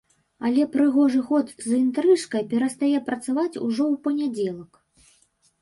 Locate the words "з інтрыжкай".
1.67-2.43